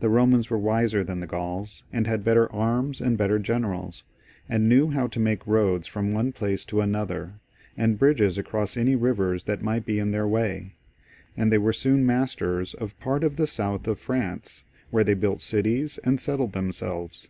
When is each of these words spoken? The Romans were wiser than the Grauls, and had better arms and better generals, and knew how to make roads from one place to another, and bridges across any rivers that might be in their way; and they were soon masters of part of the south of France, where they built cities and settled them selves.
The 0.00 0.08
Romans 0.08 0.50
were 0.50 0.58
wiser 0.58 1.04
than 1.04 1.20
the 1.20 1.26
Grauls, 1.28 1.84
and 1.92 2.08
had 2.08 2.24
better 2.24 2.50
arms 2.52 3.00
and 3.00 3.16
better 3.16 3.38
generals, 3.38 4.02
and 4.48 4.68
knew 4.68 4.90
how 4.90 5.06
to 5.06 5.20
make 5.20 5.46
roads 5.46 5.86
from 5.86 6.10
one 6.12 6.32
place 6.32 6.64
to 6.64 6.80
another, 6.80 7.34
and 7.76 7.96
bridges 7.96 8.38
across 8.38 8.76
any 8.76 8.96
rivers 8.96 9.44
that 9.44 9.62
might 9.62 9.86
be 9.86 10.00
in 10.00 10.10
their 10.10 10.26
way; 10.26 10.74
and 11.36 11.52
they 11.52 11.58
were 11.58 11.72
soon 11.72 12.04
masters 12.04 12.74
of 12.74 12.98
part 12.98 13.22
of 13.22 13.36
the 13.36 13.46
south 13.46 13.86
of 13.86 14.00
France, 14.00 14.64
where 14.90 15.04
they 15.04 15.14
built 15.14 15.40
cities 15.40 16.00
and 16.02 16.20
settled 16.20 16.52
them 16.52 16.72
selves. 16.72 17.28